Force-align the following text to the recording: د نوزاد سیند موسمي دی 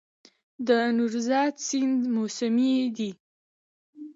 د 0.67 0.69
نوزاد 0.97 1.53
سیند 1.67 2.01
موسمي 2.15 2.73
دی 2.97 3.11